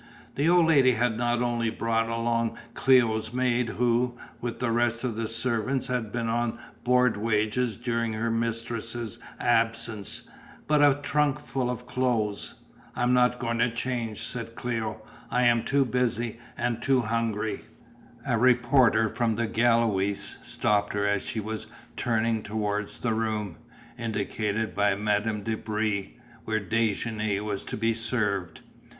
The 0.33 0.49
old 0.49 0.65
lady 0.65 0.93
had 0.93 1.15
not 1.15 1.43
only 1.43 1.69
brought 1.69 2.09
along 2.09 2.57
Cléo's 2.73 3.31
maid 3.33 3.69
who, 3.69 4.17
with 4.39 4.57
the 4.57 4.71
rest 4.71 5.03
of 5.03 5.15
the 5.15 5.27
servants, 5.27 5.85
had 5.85 6.11
been 6.11 6.27
on 6.27 6.57
board 6.83 7.17
wages 7.17 7.77
during 7.77 8.13
her 8.13 8.31
mistress's 8.31 9.19
absence, 9.39 10.27
but 10.65 10.81
a 10.81 10.99
trunk 11.03 11.39
full 11.39 11.69
of 11.69 11.85
clothes. 11.85 12.63
"I 12.95 13.03
am 13.03 13.13
not 13.13 13.37
going 13.37 13.59
to 13.59 13.69
change," 13.69 14.23
said 14.23 14.55
Cléo, 14.55 14.95
"I 15.29 15.43
am 15.43 15.61
too 15.61 15.85
busy 15.85 16.39
and 16.57 16.81
too 16.81 17.01
hungry" 17.03 17.65
A 18.25 18.39
reporter 18.39 19.07
from 19.07 19.35
the 19.35 19.45
Gaulois 19.45 20.39
stopped 20.41 20.93
her 20.93 21.05
as 21.05 21.23
she 21.27 21.39
was 21.39 21.67
turning 21.95 22.41
towards 22.41 22.97
the 22.97 23.13
room, 23.13 23.57
indicated 23.99 24.73
by 24.73 24.95
Madame 24.95 25.43
de 25.43 25.53
Brie, 25.53 26.17
where 26.45 26.59
déjeuner 26.59 27.41
was 27.43 27.63
to 27.65 27.77
be 27.77 27.93
served. 27.93 28.61